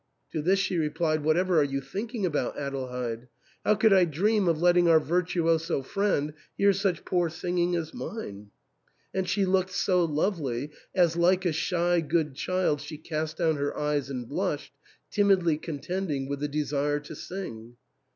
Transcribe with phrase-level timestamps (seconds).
[0.31, 3.27] To this she replied, "What ever are you thinking about, Adelheid?
[3.63, 8.49] How could I dream of letting our virtuoso friend hear such poor singing as mine?"
[9.13, 13.77] And she looked so lovely, as, like a shy good child, she cast down her
[13.77, 14.73] eyes and blushed,
[15.11, 17.77] timidly contending with the desire to sing.